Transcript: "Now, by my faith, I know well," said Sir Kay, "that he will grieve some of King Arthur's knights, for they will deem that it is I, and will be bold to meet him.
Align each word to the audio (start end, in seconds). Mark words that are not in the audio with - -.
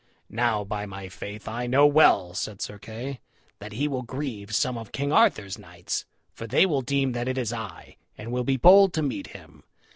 "Now, 0.31 0.63
by 0.63 0.87
my 0.87 1.09
faith, 1.09 1.47
I 1.47 1.67
know 1.67 1.85
well," 1.85 2.33
said 2.33 2.59
Sir 2.59 2.79
Kay, 2.79 3.19
"that 3.59 3.73
he 3.73 3.87
will 3.87 4.01
grieve 4.01 4.55
some 4.55 4.75
of 4.75 4.91
King 4.91 5.11
Arthur's 5.13 5.59
knights, 5.59 6.05
for 6.33 6.47
they 6.47 6.65
will 6.65 6.81
deem 6.81 7.11
that 7.11 7.27
it 7.27 7.37
is 7.37 7.53
I, 7.53 7.97
and 8.17 8.31
will 8.31 8.43
be 8.43 8.57
bold 8.57 8.93
to 8.93 9.03
meet 9.03 9.27
him. 9.27 9.63